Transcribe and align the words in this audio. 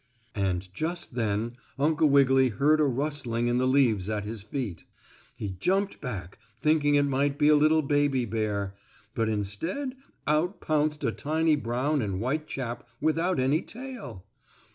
And 0.33 0.67
just 0.73 1.13
then 1.13 1.57
Uncle 1.77 2.09
Wiggily 2.09 2.49
heard 2.49 2.79
a 2.79 2.85
rustling 2.85 3.45
in 3.47 3.59
the 3.59 3.67
leaves 3.67 4.09
at 4.09 4.23
his 4.25 4.41
feet. 4.41 4.83
He 5.37 5.49
jumped 5.49 6.01
back, 6.01 6.39
thinking 6.59 6.95
it 6.95 7.03
might 7.03 7.37
be 7.37 7.49
a 7.49 7.55
little 7.55 7.83
baby 7.83 8.25
bear, 8.25 8.73
but, 9.13 9.29
instead 9.29 9.93
out 10.25 10.59
pounced 10.59 11.03
a 11.03 11.11
tiny 11.11 11.55
brown 11.55 12.01
and 12.01 12.19
white 12.19 12.47
chap 12.47 12.87
without 12.99 13.39
any 13.39 13.61
tail. 13.61 14.25